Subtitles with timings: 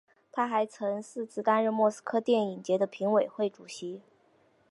[0.31, 4.01] 他还曾四次担任莫斯科电影节的评委会主席。